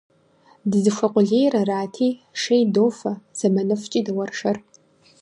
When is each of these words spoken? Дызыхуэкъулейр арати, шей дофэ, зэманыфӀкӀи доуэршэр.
Дызыхуэкъулейр 0.69 1.53
арати, 1.61 2.09
шей 2.41 2.63
дофэ, 2.73 3.13
зэманыфӀкӀи 3.37 4.01
доуэршэр. 4.05 4.57